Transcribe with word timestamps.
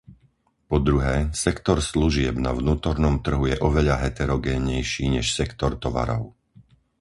Po 0.69 0.77
druhé, 0.87 1.15
sektor 1.45 1.77
služieb 1.91 2.33
na 2.45 2.51
vnútornom 2.59 3.15
trhu 3.25 3.45
je 3.53 3.57
oveľa 3.67 3.95
heterogénnejší 4.09 5.03
než 5.15 5.25
sektor 5.39 5.71
tovarov. 5.83 6.23